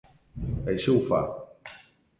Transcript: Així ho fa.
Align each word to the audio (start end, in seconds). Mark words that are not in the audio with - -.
Així 0.73 0.91
ho 0.95 0.99
fa. 1.13 1.21